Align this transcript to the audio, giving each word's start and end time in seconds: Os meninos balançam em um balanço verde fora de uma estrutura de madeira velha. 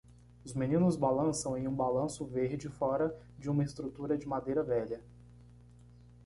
Os 0.43 0.55
meninos 0.55 0.95
balançam 0.95 1.55
em 1.55 1.67
um 1.67 1.75
balanço 1.75 2.25
verde 2.25 2.67
fora 2.67 3.15
de 3.37 3.51
uma 3.51 3.63
estrutura 3.63 4.17
de 4.17 4.27
madeira 4.27 4.63
velha. 4.63 4.99